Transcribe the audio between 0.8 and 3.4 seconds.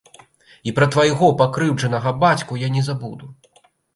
твайго пакрыўджанага бацьку я не забуду.